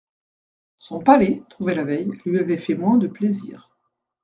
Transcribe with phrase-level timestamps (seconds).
[0.79, 3.69] Son palais, trouvé la veille, lui avait fait moins de plaisir.